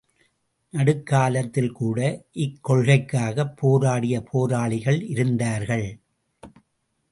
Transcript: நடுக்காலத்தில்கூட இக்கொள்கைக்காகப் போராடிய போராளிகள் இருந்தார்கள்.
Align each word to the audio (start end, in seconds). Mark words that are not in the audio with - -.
நடுக்காலத்தில்கூட 0.73 1.99
இக்கொள்கைக்காகப் 2.35 3.53
போராடிய 3.55 4.21
போராளிகள் 4.21 5.01
இருந்தார்கள். 5.07 5.87